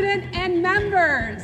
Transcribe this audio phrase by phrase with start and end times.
[0.00, 1.42] President and members,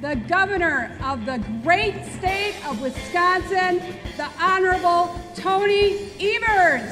[0.00, 3.82] the governor of the great state of Wisconsin,
[4.16, 6.90] the Honorable Tony Evers.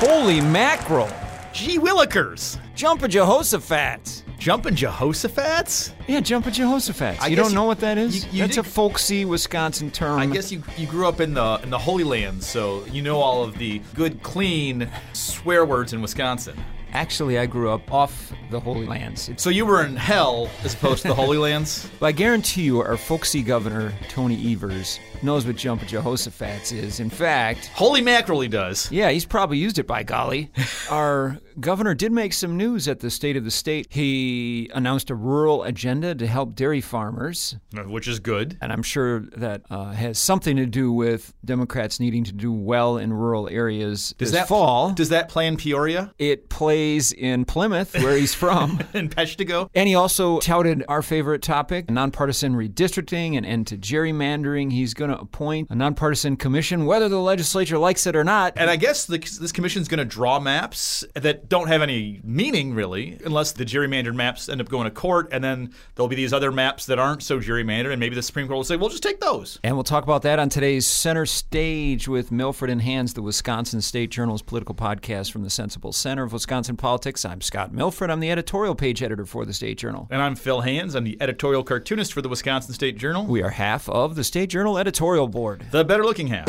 [0.00, 1.08] Holy mackerel!
[1.52, 2.58] Gee Willikers!
[2.74, 4.24] Jumpin' Jehoshaphat!
[4.40, 5.92] Jumpin' Jehoshaphat's?
[6.08, 7.22] Yeah, Jumpin' Jehoshaphat.
[7.22, 8.24] I You don't you- know what that is?
[8.24, 10.18] you- you That's a did- folksy Wisconsin term.
[10.18, 13.20] I guess you you grew up in the in the Holy Land, so you know
[13.20, 16.56] all of the good, clean swear words in Wisconsin.
[16.96, 19.28] Actually, I grew up off the Holy Lands.
[19.28, 21.90] It's, So you were in hell as opposed to the Holy Lands.
[22.00, 26.98] but I guarantee you, our folksy governor, Tony Evers, knows what Jumpin' Jehoshaphat is.
[26.98, 28.90] In fact, Holy mackerel, he does.
[28.90, 30.50] Yeah, he's probably used it by golly.
[30.90, 33.88] Our governor did make some news at the State of the State.
[33.90, 37.56] He announced a rural agenda to help dairy farmers,
[37.86, 38.56] Which is good.
[38.62, 42.96] and I'm sure that uh, has something to do with Democrats needing to do well
[42.96, 44.92] in rural areas Does this that fall.
[44.92, 46.48] Does that play in Peoria it
[46.94, 48.80] in Plymouth, where he's from.
[48.94, 49.68] in Peshtigo?
[49.74, 54.72] And he also touted our favorite topic, nonpartisan redistricting and end to gerrymandering.
[54.72, 58.54] He's going to appoint a nonpartisan commission, whether the legislature likes it or not.
[58.56, 62.74] And I guess the, this is going to draw maps that don't have any meaning,
[62.74, 66.32] really, unless the gerrymandered maps end up going to court, and then there'll be these
[66.32, 69.02] other maps that aren't so gerrymandered, and maybe the Supreme Court will say, "Well, just
[69.02, 73.12] take those." And we'll talk about that on today's Center Stage with Milford and Hands,
[73.12, 77.24] the Wisconsin State Journal's political podcast from the Sensible Center of Wisconsin Politics.
[77.24, 78.10] I'm Scott Milford.
[78.10, 80.06] I'm the editorial page editor for the State Journal.
[80.10, 80.94] And I'm Phil Hands.
[80.94, 84.50] I'm the editorial cartoonist for the Wisconsin State Journal, We are half of the State
[84.50, 85.66] Journal editorial board.
[85.70, 86.46] the better-looking half.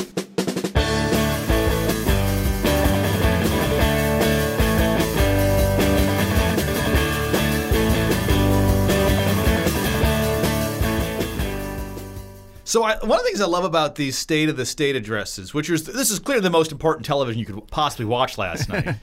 [12.64, 15.54] So I, one of the things I love about these State of the State addresses,
[15.54, 18.96] which is this is clearly the most important television you could possibly watch last night.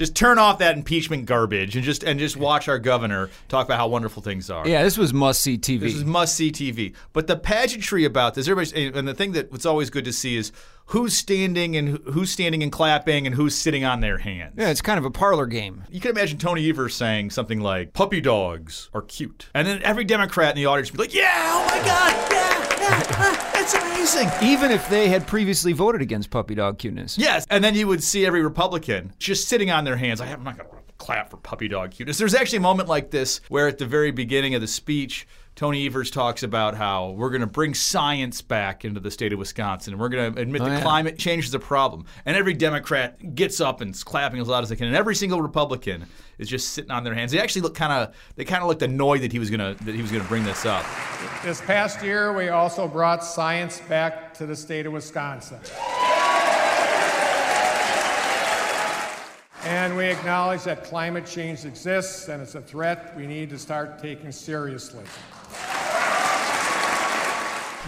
[0.00, 3.76] Just turn off that impeachment garbage and just and just watch our governor talk about
[3.76, 4.66] how wonderful things are.
[4.66, 5.80] Yeah, this was must see TV.
[5.80, 6.94] This is must see TV.
[7.12, 10.38] But the pageantry about this, everybody's, and the thing that what's always good to see
[10.38, 10.52] is
[10.86, 14.54] who's standing and who's standing and clapping and who's sitting on their hands.
[14.56, 15.84] yeah, it's kind of a parlor game.
[15.90, 19.50] You can imagine Tony Evers saying something like, puppy dogs are cute.
[19.52, 22.80] And then every Democrat in the audience would be like, yeah, oh my God, yeah,
[22.80, 24.30] yeah, ah, that's amazing.
[24.42, 27.18] Even if they had previously voted against puppy dog cuteness.
[27.18, 27.46] Yes.
[27.50, 30.20] And then you would see every Republican just sitting on their hands.
[30.20, 32.18] I'm not going to clap for puppy dog cuteness.
[32.18, 35.26] There's actually a moment like this where at the very beginning of the speech,
[35.60, 39.38] Tony Evers talks about how we're going to bring science back into the state of
[39.38, 39.92] Wisconsin.
[39.92, 40.80] and We're going to admit Oh, that yeah.
[40.80, 42.06] climate change is a problem.
[42.24, 44.86] And every Democrat gets up and is clapping as loud as they can.
[44.86, 46.06] And every single Republican
[46.38, 47.30] is just sitting on their hands.
[47.30, 49.84] They actually look kind of they kind of looked annoyed that he was going to
[49.84, 50.82] that he was going to bring this up.
[51.44, 55.58] This past year, we also brought science back to the state of Wisconsin.
[59.64, 63.98] And we acknowledge that climate change exists and it's a threat we need to start
[63.98, 65.04] taking seriously.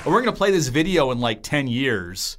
[0.04, 2.36] We're going to play this video in like 10 years,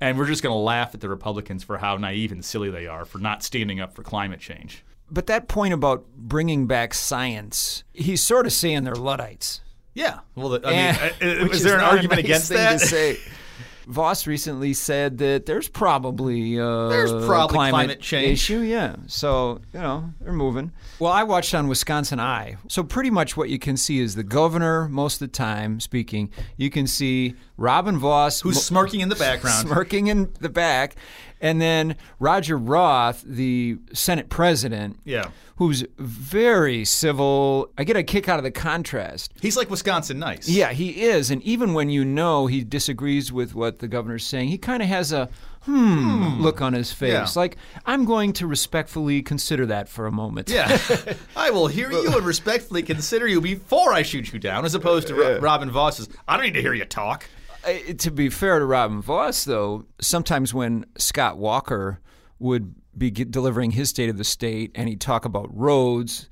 [0.00, 2.86] and we're just going to laugh at the Republicans for how naive and silly they
[2.86, 4.82] are for not standing up for climate change.
[5.10, 9.60] But that point about bringing back science, he's sort of saying they're Luddites.
[9.92, 10.20] Yeah.
[10.34, 13.18] Well, the, I mean, uh, which is there an argument nice against that?
[13.86, 18.32] Vos recently said that there's probably uh, There's probably climate, climate change.
[18.32, 18.60] issue.
[18.60, 20.72] Yeah, so you know they're moving.
[20.98, 24.22] Well, I watched on Wisconsin Eye, so pretty much what you can see is the
[24.22, 26.30] governor most of the time speaking.
[26.56, 29.66] You can see Robin Vos Who's mo- smirking in the background?
[29.68, 30.96] smirking in the back,
[31.40, 34.98] and then Roger Roth, the Senate president.
[35.04, 35.30] Yeah.
[35.62, 37.70] Who's very civil.
[37.78, 39.32] I get a kick out of the contrast.
[39.40, 40.48] He's like Wisconsin nice.
[40.48, 41.30] Yeah, he is.
[41.30, 44.88] And even when you know he disagrees with what the governor's saying, he kind of
[44.88, 45.28] has a
[45.60, 47.12] hmm, look on his face.
[47.12, 47.28] Yeah.
[47.36, 50.50] Like, I'm going to respectfully consider that for a moment.
[50.50, 50.76] Yeah.
[51.36, 55.06] I will hear you and respectfully consider you before I shoot you down, as opposed
[55.06, 57.28] to Ro- Robin Vos's, I don't need to hear you talk.
[57.64, 62.00] Uh, to be fair to Robin Vos, though, sometimes when Scott Walker
[62.40, 66.28] would be delivering his State of the State and he'd talk about roads,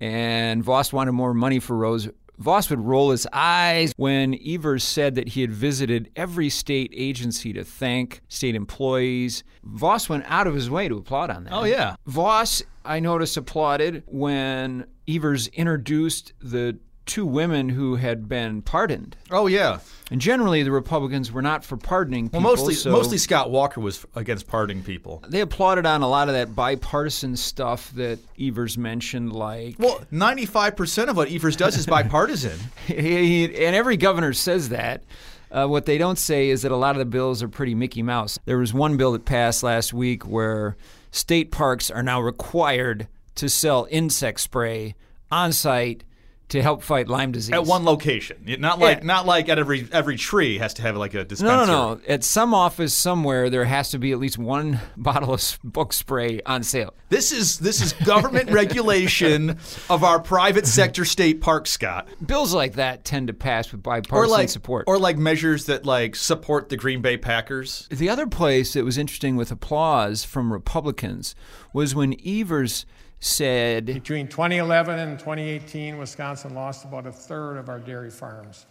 [0.00, 2.08] and Vos wanted more money for roads,
[2.38, 7.52] Vos would roll his eyes when Evers said that he had visited every state agency
[7.52, 9.44] to thank state employees.
[9.62, 11.52] Vos went out of his way to applaud on that.
[11.52, 11.96] Oh, yeah.
[12.06, 16.78] Vos, I noticed, applauded when Evers introduced the
[17.10, 19.16] two women who had been pardoned.
[19.32, 19.80] Oh, yeah.
[20.12, 22.40] And generally, the Republicans were not for pardoning people.
[22.40, 25.22] Well, mostly, so mostly Scott Walker was against pardoning people.
[25.28, 31.08] they applauded on a lot of that bipartisan stuff that Evers mentioned, like Well, 95%
[31.08, 32.58] of what Evers does is bipartisan.
[32.88, 35.02] and every governor says that.
[35.50, 38.04] Uh, what they don't say is that a lot of the bills are pretty Mickey
[38.04, 38.38] Mouse.
[38.44, 40.76] There was one bill that passed last week where
[41.10, 44.94] state parks are now required to sell insect spray
[45.28, 46.04] on site
[46.50, 47.52] to help fight Lyme disease.
[47.54, 49.04] At one location, not like Yeah.
[49.06, 51.66] not like at every every tree has to have like a no, dispenser.
[51.66, 52.00] no, no.
[52.08, 56.40] At some office somewhere, there has to be at least one bottle of book spray
[56.46, 56.94] on sale.
[57.08, 59.58] This is this is government regulation
[59.88, 62.08] of our private sector state park, Scott.
[62.24, 64.84] Bills like that tend to pass with Or bipartisan like support.
[64.86, 67.88] or like measures that like support the Green Bay Packers.
[67.90, 71.34] The other place that was interesting with applause from Republicans
[71.72, 72.86] was when Evers
[73.20, 78.66] said, Between 2011 and 2018, Wisconsin lost about a third of our dairy farms.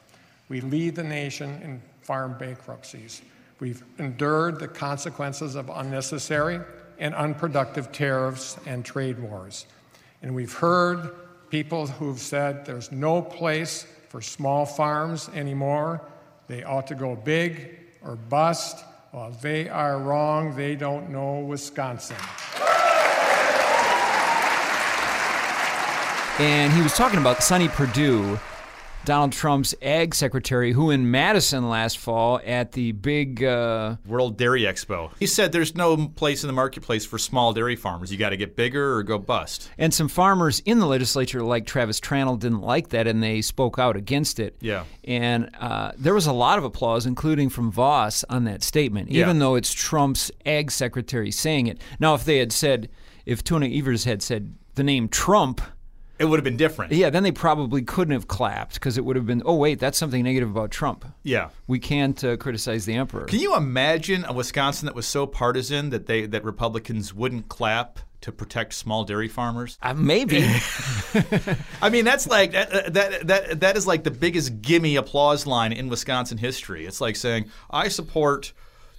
[0.50, 3.22] We lead the nation in farm bankruptcies.
[3.60, 6.60] We've endured the consequences of unnecessary
[6.98, 9.66] and unproductive tariffs and trade wars.
[10.22, 11.12] And we've heard
[11.50, 16.02] people who've said there's no place for small farms anymore.
[16.48, 18.84] They ought to go big or bust.
[19.12, 20.56] Well, they are wrong.
[20.56, 22.18] They don't know Wisconsin.
[26.40, 28.40] And he was talking about Sonny Perdue,
[29.04, 33.44] Donald Trump's ag secretary, who in Madison last fall at the big.
[33.44, 35.12] Uh, World Dairy Expo.
[35.20, 38.10] He said there's no place in the marketplace for small dairy farmers.
[38.10, 39.70] You got to get bigger or go bust.
[39.78, 43.78] and some farmers in the legislature, like Travis Tranel, didn't like that and they spoke
[43.78, 44.56] out against it.
[44.62, 44.86] Yeah.
[45.04, 49.24] And uh, there was a lot of applause, including from Vos, on that statement, Yeah.
[49.24, 51.82] even though it's Trump's ag secretary saying it.
[52.00, 52.90] Now, if they had said,
[53.26, 55.60] if Tony Evers had said the name Trump,
[56.20, 56.92] It would have been different.
[56.92, 59.98] yeah, then they probably couldn't have clapped because it would have been, oh, wait, that's
[59.98, 61.06] something negative about Trump.
[61.24, 61.50] Yeah.
[61.68, 63.26] We can't uh, criticize the emperor.
[63.26, 68.00] Can you imagine a Wisconsin that was so partisan that they that Republicans wouldn't clap
[68.22, 69.78] to protect small dairy farmers?
[69.82, 70.44] Uh, maybe.
[71.82, 75.72] I mean, that's like that, that that that is like the biggest gimme applause line
[75.72, 76.86] in Wisconsin history.
[76.86, 78.54] It's like saying, "I support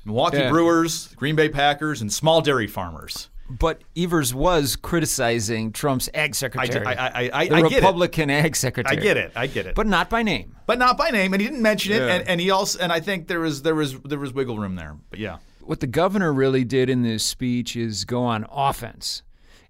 [0.05, 0.51] Milwaukee Yeah.
[0.51, 3.29] Brewers, Green Bay Packers, and small dairy farmers."
[3.59, 6.87] But Evers was criticizing Trump's ag secretary.
[6.87, 7.77] I- I- I- the I get it.
[7.77, 9.33] Republican ag I get it.
[9.35, 9.75] I get it.
[9.75, 10.57] But not by name.
[10.67, 11.99] but not by name, and he didn't mention it.
[12.01, 12.15] Yeah.
[12.15, 14.77] And, and he also and I think there was there was there was wiggle room
[14.77, 14.97] there.
[15.11, 19.23] But yeah, What the governor really did in this speech is go on offense.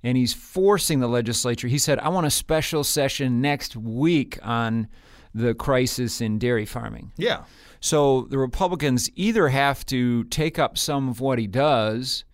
[0.03, 1.69] And he's forcing the legislature.
[1.69, 4.89] He said, I want a special session next week on
[5.35, 7.13] the crisis in dairy farming.
[7.17, 7.45] yeah.
[7.83, 12.25] So the Republicans either have to take up some of what he does,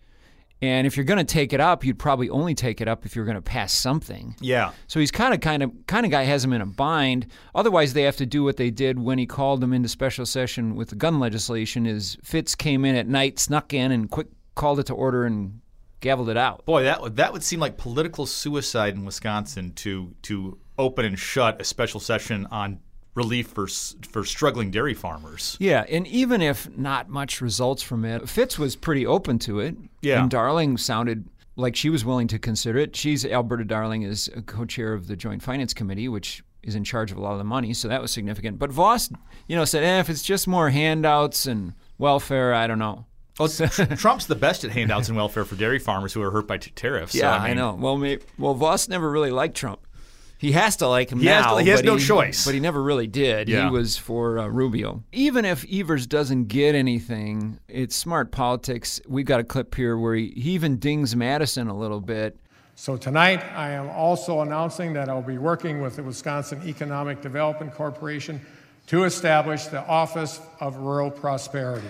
[0.61, 3.15] and if you're going to take it up, you'd probably only take it up if
[3.15, 4.35] you're going to pass something.
[4.39, 4.71] Yeah.
[4.87, 7.27] So he's kind of, kind of, kind of guy has him in a bind.
[7.53, 10.75] Otherwise, they have to do what they did when he called them into special session
[10.75, 11.85] with the gun legislation.
[11.85, 15.61] Is Fitz came in at night, snuck in, and quick called it to order and
[16.01, 16.65] gavelled it out.
[16.65, 21.17] Boy, that would that would seem like political suicide in Wisconsin to to open and
[21.17, 22.79] shut a special session on
[23.17, 25.57] relief for for struggling dairy farmers.
[25.59, 29.75] Yeah, and even if not much results from it, Fitz was pretty open to it.
[30.01, 30.21] Yeah.
[30.21, 31.25] and Darling sounded
[31.55, 32.95] like she was willing to consider it.
[32.95, 37.11] She's Alberta Darling is a co-chair of the Joint Finance Committee, which is in charge
[37.11, 38.59] of a lot of the money, so that was significant.
[38.59, 39.09] But Vos,
[39.47, 43.05] you know, said, eh, if it's just more handouts and welfare, I don't know.
[43.39, 43.47] Well,
[43.97, 46.71] Trump's the best at handouts and welfare for dairy farmers who are hurt by t-
[46.71, 47.13] tariffs.
[47.13, 47.73] so, Yeah, I, mean, know.
[47.75, 49.79] Well, may, well, Vos never really liked Trump.
[50.39, 51.57] He has to like him He has now.
[51.57, 52.45] to- he has but no choice.
[52.45, 53.49] But he never really did.
[53.49, 53.65] Yeah.
[53.65, 55.03] He was for uh, Rubio.
[55.11, 59.01] Even if Evers doesn't get anything, it's smart politics.
[59.07, 62.37] We've got a clip here where he, he even dings Madison a little bit.
[62.75, 67.73] So tonight, I am also announcing that I'll be working with the Wisconsin Economic Development
[67.73, 68.39] Corporation
[68.85, 71.87] to establish the Office of Rural Prosperity.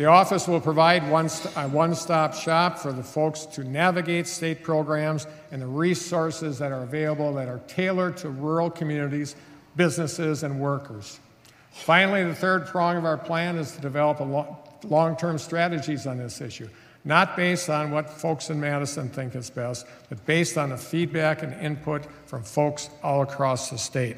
[0.00, 4.62] The office will provide one st- a one-stop shop for the folks to navigate state
[4.62, 9.36] programs and the resources that are available that are tailored to rural communities,
[9.76, 11.20] businesses, and workers.
[11.72, 16.40] Finally, the third prong of our plan is to develop lo- long-term strategies on this
[16.40, 16.70] issue,
[17.04, 21.42] not based on what folks in Madison think is best, but based on the feedback
[21.42, 24.16] and input from folks all across the state.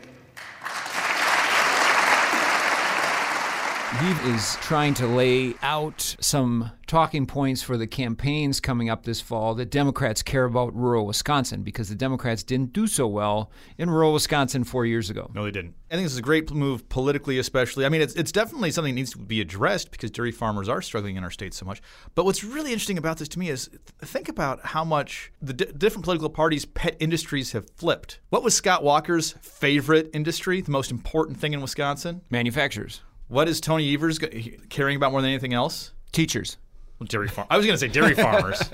[4.00, 9.20] He is trying to lay out some talking points for the campaigns coming up this
[9.20, 13.90] fall that Democrats care about rural Wisconsin because the Democrats didn't do so well in
[13.90, 15.30] rural Wisconsin four years ago.
[15.34, 15.75] No, they didn't.
[15.90, 17.84] I think this is a great move politically, especially.
[17.84, 20.80] I mean, it's, it's definitely something that needs to be addressed because dairy farmers are
[20.80, 21.82] struggling in our state so much.
[22.14, 23.68] But what's really interesting about this to me is
[24.00, 28.20] think about how much the d- different political parties' pet industries have flipped.
[28.30, 32.22] What was Scott Walker's favorite industry, the most important thing in Wisconsin?
[32.30, 34.18] Manufacturers, What is Tony Evers
[34.68, 35.92] caring about more than anything else?
[36.12, 36.58] teachers.
[36.98, 37.46] Well, dairy farm.
[37.48, 38.60] I was going to say dairy farmers.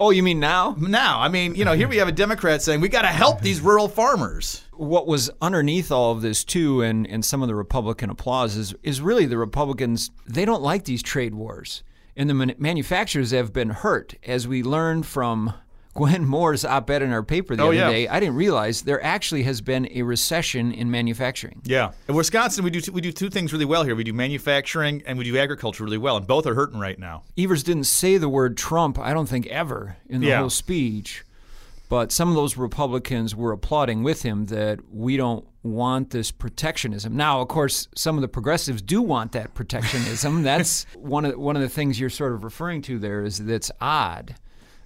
[0.00, 0.76] Oh, you mean now?
[0.78, 3.40] now, I mean, you know, here we have a Democrat saying we got to help
[3.40, 4.62] these rural farmers.
[4.72, 8.74] what was underneath all of this too and, and some of the republican applause is,
[8.84, 11.82] is really the republicans they don't like these trade wars
[12.16, 14.14] And the manufacturers have been hurt.
[14.24, 15.52] As we learned from
[15.94, 17.90] Gwen Moore's op ed in our paper the Oh, other yeah.
[17.90, 21.60] day, I didn't realize there actually has been a recession in manufacturing.
[21.64, 23.96] Yeah, in Wisconsin, we do two, we do two things really well here.
[23.96, 27.24] We do manufacturing and we do agriculture really well, and both are hurting right now.
[27.36, 30.38] Evers didn't say the word Trump, I don't think, ever in the Yeah.
[30.40, 31.24] whole speech.
[31.88, 37.16] But some of those Republicans were applauding with him that we don't want this protectionism.
[37.16, 40.42] Now, of course, some of the progressives do want that protectionism.
[40.42, 43.70] that's one of one of the things you're sort of referring to there is that's
[43.80, 44.34] odd.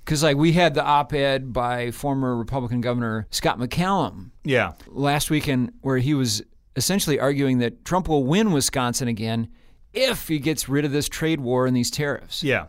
[0.04, 5.72] Because like we had the op-ed by former Republican Governor Scott McCallum Yeah, last weekend
[5.80, 6.42] where he was
[6.76, 9.48] essentially arguing that Trump will win Wisconsin again
[9.92, 12.42] if he gets rid of this trade war and these tariffs.
[12.42, 12.66] yeah,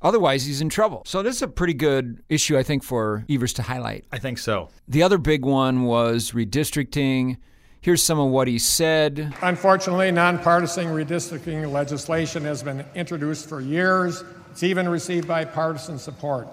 [0.00, 1.02] Otherwise, he's in trouble.
[1.06, 4.04] So this is a pretty good issue, I think, for Evers to highlight.
[4.10, 4.68] I think so.
[4.88, 7.36] The other big one was redistricting.
[7.80, 9.32] Here's some of what he said.
[9.42, 14.24] Unfortunately, nonpartisan redistricting legislation has been introduced for years.
[14.50, 16.48] It's even received bipartisan support.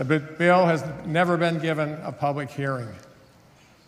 [0.00, 2.88] The bill has never been given a public hearing.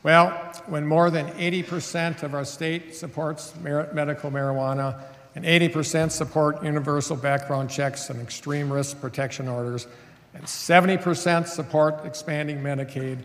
[0.03, 0.29] Well,
[0.67, 5.01] when more than 80% of our state supports medical marijuana
[5.35, 9.87] and 80% support universal background checks and extreme risk protection orders,
[10.35, 13.21] and 70% support expanding Medicaid,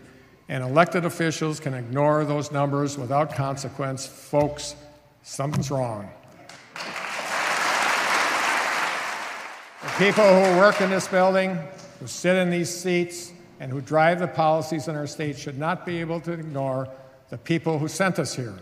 [0.48, 4.76] and elected officials can ignore those numbers without consequence, folks,
[5.22, 6.08] something's wrong.
[9.82, 11.58] The people who work in this building,
[12.00, 15.84] who sit in these seats, and who drive the policies in our state should not
[15.84, 16.88] be able to ignore
[17.28, 18.54] the people who sent us here.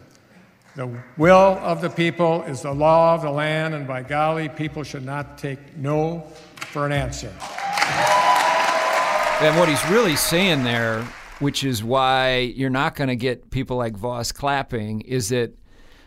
[0.74, 4.82] The will of the people is the law of the land, and by golly, people
[4.82, 6.20] should not take no
[6.56, 7.32] for an answer.
[9.40, 11.02] And what he's really saying there,
[11.38, 15.52] which is why you're not going to get people like Vos clapping, is that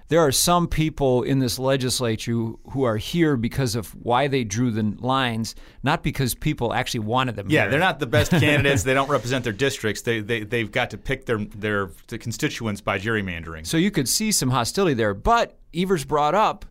[0.10, 2.34] there are some people in this legislature
[2.72, 7.36] who are here because of why they drew the lines, not because people actually wanted
[7.36, 7.72] them Yeah, here.
[7.72, 8.84] they're not the best candidates.
[8.84, 10.02] they don't represent their districts.
[10.02, 13.66] They they they've got to pick their their the constituents by gerrymandering.
[13.66, 15.14] So you could see some hostility there.
[15.14, 16.66] But Evers brought up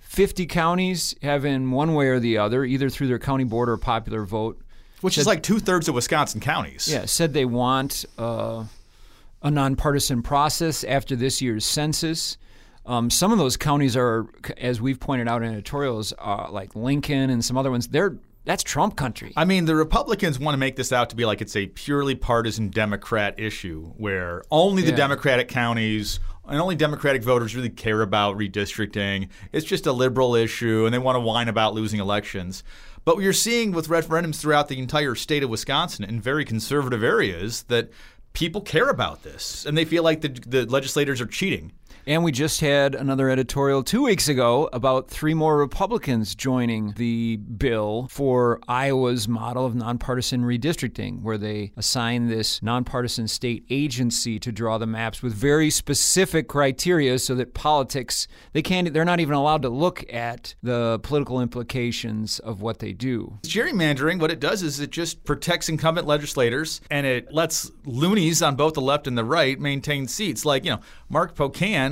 [0.00, 3.76] 50 counties have in one way or the other, either through their county board or
[3.76, 4.60] popular vote,
[5.00, 6.86] which is like two thirds of Wisconsin counties.
[6.86, 8.64] yeah, said they want uh,
[9.42, 12.36] a nonpartisan process after this year's census.
[12.86, 14.26] Um, some of those counties are,
[14.58, 17.88] as we've pointed out in editorials, uh, like Lincoln and some other ones.
[17.88, 19.32] They're that's Trump country.
[19.38, 22.14] I mean, the Republicans want to make this out to be like it's a purely
[22.14, 24.96] partisan Democrat issue where only the Yeah.
[24.96, 29.30] Democratic counties and only Democratic voters really care about redistricting.
[29.50, 32.62] It's just a liberal issue and they want to whine about losing elections.
[33.06, 37.62] But you're seeing with referendums throughout the entire state of Wisconsin in very conservative areas
[37.68, 37.90] that
[38.34, 41.72] people care about this and they feel like the, the legislators are cheating.
[42.06, 47.36] And we just had another editorial two weeks ago about three more Republicans joining the
[47.36, 54.52] bill for Iowa's model of nonpartisan redistricting, where they assign this nonpartisan state agency to
[54.52, 59.34] draw the maps with very specific criteria so that politics they can't they're not even
[59.34, 63.38] allowed to look at the political implications of what they do.
[63.42, 68.56] Gerrymandering, what it does is it just protects incumbent legislators and it lets loonies on
[68.56, 70.44] both the left and the right maintain seats.
[70.44, 71.83] Like, you know, Mark Pocan,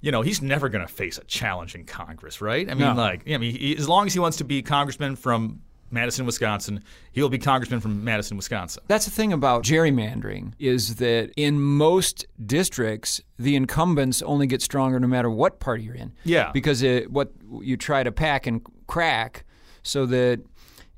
[0.00, 2.68] you know, he's never going to face a challenge in Congress, right?
[2.70, 2.94] I mean, No.
[2.94, 6.82] like, I mean, he, as long as he wants to be congressman from Madison, Wisconsin,
[7.12, 8.82] he'll be congressman from Madison, Wisconsin.
[8.88, 14.98] That's the thing about gerrymandering is that in most districts, the incumbents only get stronger
[15.00, 16.12] no matter what party you're in.
[16.24, 16.50] Yeah.
[16.52, 19.44] Because it, what you try to pack and crack
[19.82, 20.40] so that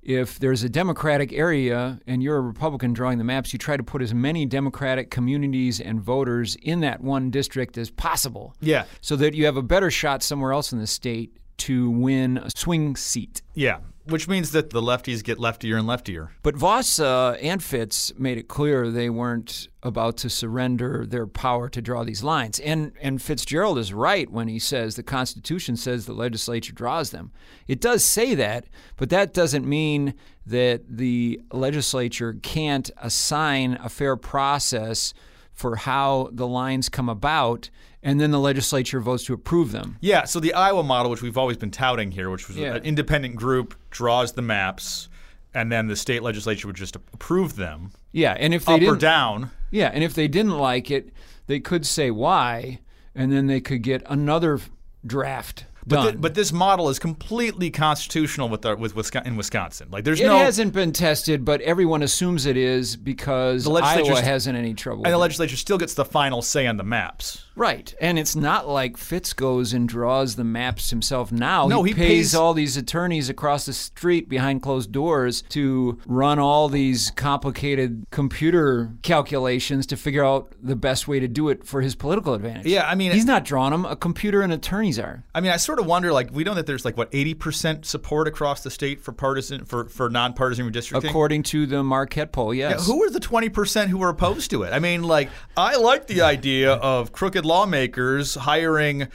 [0.02, 3.83] if there's a Democratic area and you're a Republican drawing the maps, you try to
[3.83, 8.55] put as many Democratic communities and voters in that one district as possible.
[8.61, 8.85] Yeah.
[9.00, 12.50] So that you have a better shot somewhere else in the state to win a
[12.55, 13.43] swing seat.
[13.55, 13.78] Yeah.
[14.09, 16.31] Which means that the lefties get leftier and leftier.
[16.43, 21.69] But Vos uh, and Fitz made it clear they weren't about to surrender their power
[21.69, 22.59] to draw these lines.
[22.61, 27.33] And and Fitzgerald is right when he says the Constitution says the legislature draws them.
[27.67, 30.15] It does say that, but that doesn't mean
[30.47, 35.12] that the legislature can't assign a fair process
[35.59, 37.69] for how the lines come about,
[38.00, 39.97] and then the legislature votes to approve them.
[40.00, 42.77] Yeah, so the Iowa model, which we've always been touting here, which was Yeah.
[42.77, 45.09] an independent group draws the maps,
[45.53, 49.00] and then the state legislature would just approve them, Yeah, and if they up didn't,
[49.00, 49.50] down.
[49.73, 51.12] Yeah, and if they didn't like it,
[51.49, 52.79] they could say why,
[53.17, 54.61] and then they could get another
[55.05, 56.16] draft But, done.
[56.18, 59.88] but this model is completely constitutional with our, with Wisconsin, in Wisconsin.
[59.90, 64.21] Like there's it no hasn't been tested, but everyone assumes it is because The Iowa
[64.21, 65.04] hasn't any trouble.
[65.04, 65.21] and the it.
[65.21, 67.45] legislature still gets the final say on the maps.
[67.59, 67.95] Right.
[68.00, 71.67] And it's not like Fitz goes and draws the maps himself now.
[71.69, 75.99] No, he, he pays, pays- all these attorneys across the street behind closed doors to
[76.07, 81.65] run all these complicated computer calculations to figure out the best way to do it
[81.67, 82.67] for his political advantage.
[82.67, 83.85] Yeah, I mean- he's not drawing them.
[83.85, 85.25] A computer and attorneys are.
[85.35, 86.12] I mean, I sort of wonder.
[86.12, 89.88] Like, we know that there's like what 80% support across the state for partisan for
[89.88, 91.09] for nonpartisan redistricting.
[91.09, 92.87] According to the Marquette poll, Yeah, yes.
[92.87, 94.73] who are the 20% who are opposed to it?
[94.73, 99.09] I mean, like, I like the idea of crooked lawmakers hiring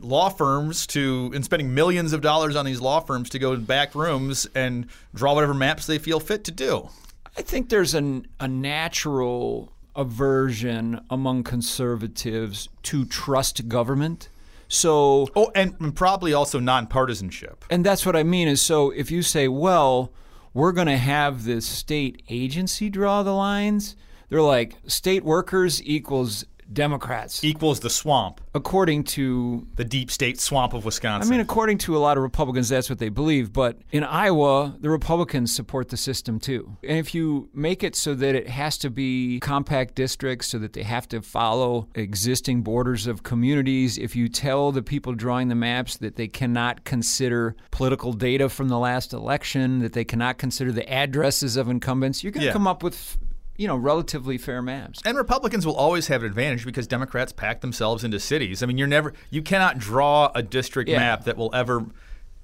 [0.00, 3.64] law firms to and spending millions of dollars on these law firms to go in
[3.64, 6.90] back rooms and draw whatever maps they feel fit to do.
[7.36, 14.28] I think there's an, a natural aversion among conservatives to trust government.
[14.68, 17.56] So Oh, and, and probably also nonpartisanship.
[17.70, 20.12] And that's what I mean is so if you say, well,
[20.52, 23.96] we're going to have this state agency draw the lines,
[24.28, 29.66] they're like state workers equals Democrats, Equals the swamp, according to.
[29.76, 31.28] the deep state swamp of Wisconsin.
[31.28, 33.52] I mean, according to a lot of Republicans, that's what they believe.
[33.52, 36.76] But in Iowa, the Republicans support the system too.
[36.86, 40.72] And if you make it so that it has to be compact districts, so that
[40.74, 45.54] they have to follow existing borders of communities, if you tell the people drawing the
[45.54, 50.70] maps that they cannot consider political data from the last election, that they cannot consider
[50.72, 52.52] the addresses of incumbents, you're going to Yeah.
[52.52, 53.16] come up with,
[53.58, 55.00] you know, relatively fair maps.
[55.04, 58.62] And Republicans will always have an advantage because Democrats pack themselves into cities.
[58.62, 60.98] I mean, you're never you cannot draw a district Yeah.
[61.00, 61.84] map that will ever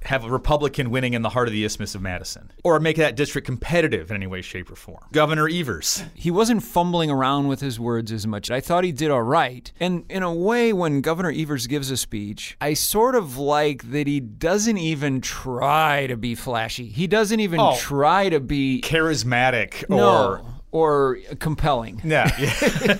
[0.07, 3.17] have a Republican winning in the heart of the Isthmus of Madison or make that
[3.17, 5.01] district competitive in any way, shape, or form.
[5.13, 6.03] Governor Evers.
[6.13, 8.51] he wasn't fumbling around with his words as much.
[8.51, 9.73] I thought he did all right.
[9.81, 14.07] And in a way, when Governor Evers gives a speech, I sort of like that
[14.07, 16.89] he doesn't even try to be flashy.
[16.89, 17.75] He doesn't even Oh.
[17.79, 20.45] try to be Charismatic no or
[20.75, 22.01] or compelling.
[22.05, 22.97] yeah, yeah.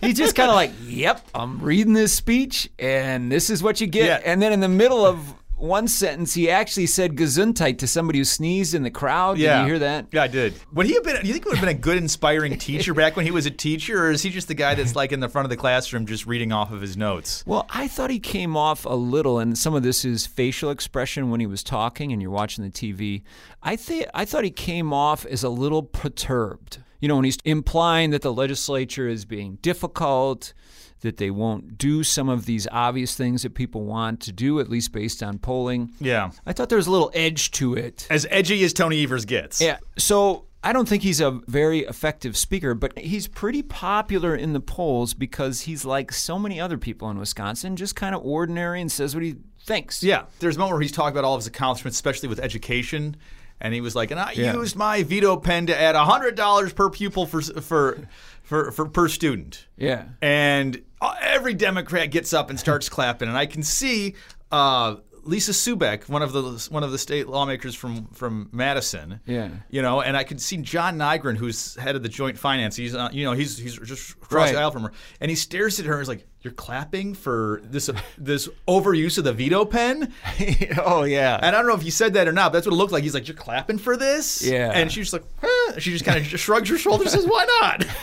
[0.00, 3.86] He's just kind of like, "Yep, I'm reading this speech, and this is what you
[3.86, 4.32] get." Yeah.
[4.32, 8.24] And then in the middle of one sentence, he actually said "gesundheit" to somebody who
[8.24, 9.36] sneezed in the crowd.
[9.36, 9.58] yeah.
[9.58, 10.06] Did you hear that?
[10.12, 10.54] Yeah, I did.
[10.72, 11.20] Would he have been?
[11.20, 13.44] Do you think he would have been a good, inspiring teacher back when he was
[13.44, 15.56] a teacher, or is he just the guy that's like in the front of the
[15.58, 17.44] classroom just reading off of his notes?
[17.46, 21.28] Well, I thought he came off a little, and some of this is facial expression
[21.30, 23.22] when he was talking, and you're watching the TV.
[23.62, 26.78] I think I thought he came off as a little perturbed.
[27.04, 30.54] You know, when he's implying that the legislature is being difficult,
[31.00, 34.70] that they won't do some of these obvious things that people want to do, at
[34.70, 35.90] least based on polling.
[36.00, 38.06] Yeah, I thought there was a little edge to it.
[38.08, 39.60] as edgy as Tony Evers gets.
[39.60, 39.76] Yeah.
[39.98, 44.60] So I don't think he's a very effective speaker, but he's pretty popular in the
[44.60, 48.90] polls because he's like so many other people in Wisconsin, just kind of ordinary and
[48.90, 50.02] says what he thinks.
[50.02, 53.18] Yeah, there's a moment where he's talking about all of his accomplishments, especially with education,
[53.60, 54.54] and he was like, "And I Yeah.
[54.54, 57.98] used my veto pen to add hundred dollars per pupil for for
[58.42, 60.04] for, for per student." Yeah.
[60.22, 64.14] and uh, every Democrat gets up and starts clapping, and I can see
[64.52, 69.20] uh, Lisa Subeck, one of the one of the state lawmakers from from Madison.
[69.26, 69.48] Yeah.
[69.70, 72.76] you know, and I could see John Nygren, who's head of the Joint Finance.
[72.76, 74.52] He's uh, you know he's he's just across Right.
[74.54, 77.60] the aisle from her, and he stares at her and is like, "You're clapping for
[77.64, 80.12] this this overuse of the veto pen."
[80.84, 81.36] oh yeah.
[81.40, 82.92] And I don't know if he said that or not, but that's what it looked
[82.92, 83.02] like.
[83.02, 84.70] He's like, "You're clapping for this?" Yeah.
[84.74, 85.78] And she's like, huh.
[85.80, 87.46] She just kind of shrugs her shoulders, and says, "Why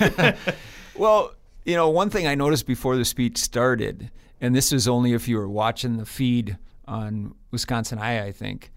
[0.10, 0.36] not?"
[0.95, 1.34] Well,
[1.65, 5.27] you know, one thing I noticed before the speech started, and this is only if
[5.27, 6.57] you were watching the feed
[6.91, 8.71] on Wisconsin Eye, I think,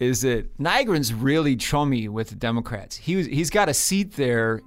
[0.00, 2.96] is that Nygren's really chummy with the Democrats.
[2.96, 4.62] He was, he's got a seat there,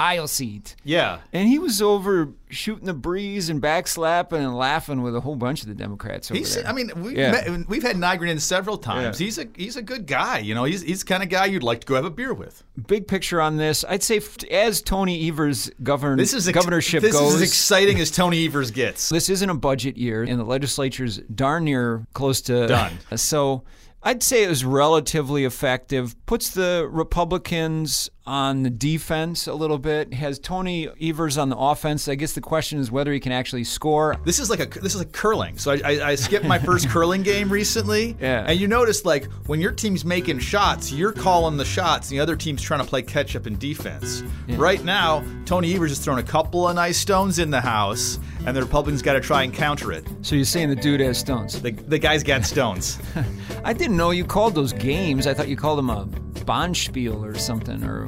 [0.00, 0.74] aisle seat.
[0.82, 1.18] yeah.
[1.32, 5.62] And he was over shooting the breeze and backslapping and laughing with a whole bunch
[5.62, 6.66] of the Democrats over He's, there.
[6.66, 7.30] I mean, we've, Yeah.
[7.32, 9.20] met, we've had Nygren in several times.
[9.20, 9.24] Yeah.
[9.26, 10.38] He's a he's a good guy.
[10.38, 12.32] You know, he's he's the kind of guy you'd like to go have a beer
[12.32, 12.64] with.
[12.86, 17.12] big picture on this, I'd say as Tony Evers' govern This is ex- governorship This
[17.12, 19.08] goes, is as exciting as Tony Evers gets.
[19.18, 22.98] this isn't a budget year, and the legislature's darn near close to Done.
[23.16, 23.64] So
[24.02, 26.16] I'd say it was relatively effective.
[26.24, 30.14] Puts the Republicans on the defense a little bit.
[30.14, 32.06] Has Tony Evers on the offense.
[32.06, 34.16] I guess the question is whether he can actually score.
[34.24, 35.58] This is like a this is like curling.
[35.58, 38.16] So I, I, I skipped my first curling game recently.
[38.20, 38.44] Yeah.
[38.46, 42.22] And you notice like when your team's making shots, you're calling the shots, and the
[42.22, 44.22] other team's trying to play catch up in defense.
[44.50, 48.56] Right now, Tony Evers has thrown a couple of nice stones in the house, and
[48.56, 50.06] the Republicans got to try and counter it.
[50.22, 51.60] So you're saying the dude has stones?
[51.60, 53.00] The, the guy's got stones.
[53.64, 55.26] I didn't know you called those games.
[55.26, 56.08] I thought you called them a
[56.40, 57.82] Bonspiel or something.
[57.84, 58.06] Or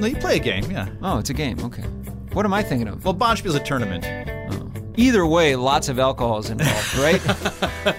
[0.00, 0.88] no, you play a game, yeah.
[1.02, 1.58] oh, it's a game.
[1.60, 1.82] Okay.
[2.32, 3.04] What am I thinking of?
[3.04, 4.04] Well, Bonspiel's a tournament.
[4.96, 7.20] Either way, lots of alcohol is involved, right?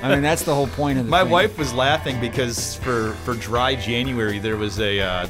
[0.01, 1.29] I mean, that's the whole point of the My thing.
[1.31, 5.27] wife was laughing because for, for dry January there was a uh,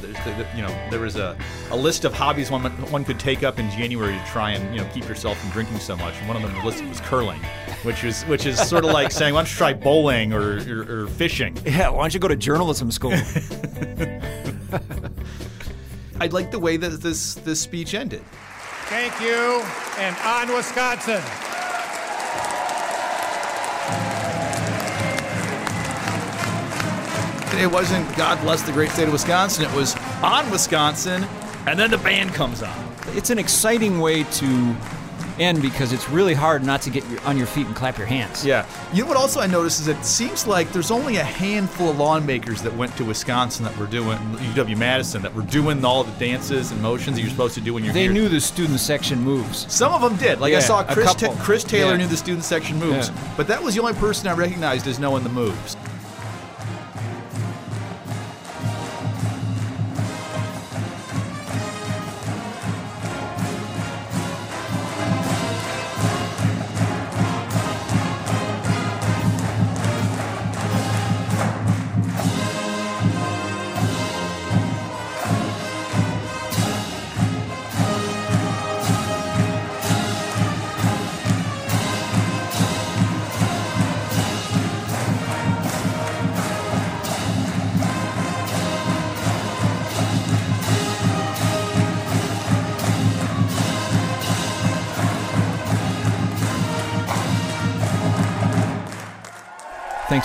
[0.54, 1.36] you know there was a,
[1.72, 4.80] a list of hobbies one one could take up in January to try and you
[4.80, 6.14] know keep yourself from drinking so much.
[6.18, 7.40] And one of them listed was curling,
[7.86, 11.04] which is which is sort of like saying why don't you try bowling or, or,
[11.04, 11.56] or fishing.
[11.64, 13.12] Yeah, why don't you go to journalism school?
[16.20, 18.22] I like the way that this this speech ended.
[18.88, 19.62] Thank you,
[19.98, 21.22] and on Wisconsin.
[27.58, 29.64] It wasn't God bless the great state of Wisconsin.
[29.64, 31.24] It was on Wisconsin,
[31.66, 32.74] and then the band comes on.
[33.14, 34.76] it's an exciting way to
[35.38, 38.06] end because it's really hard not to get your, on your feet and clap your
[38.06, 38.44] hands.
[38.44, 38.66] Yeah.
[38.92, 41.98] You know what also I noticed is it seems like there's only a handful of
[41.98, 44.18] lawmakers that went to Wisconsin that were doing
[44.54, 47.74] UW Madison that were doing all the dances and motions that you're supposed to do
[47.74, 48.12] when you're They here.
[48.12, 49.72] knew the student section moves.
[49.72, 50.40] Some of them did.
[50.40, 51.98] Like I Yeah, saw a Chris, Ta- Chris Taylor Yeah.
[51.98, 53.14] knew the student section moves, Yeah.
[53.36, 55.76] but that was the only person I recognized as knowing the moves.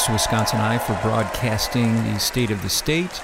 [0.01, 3.21] Thanks to Wisconsin Eye for broadcasting the state of the state.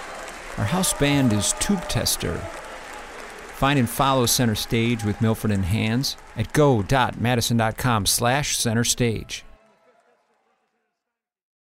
[0.59, 2.37] Our house band is Tube Tester.
[3.55, 9.43] Find and follow Center Stage with Milford and Hands at go.madison.com slash center stage.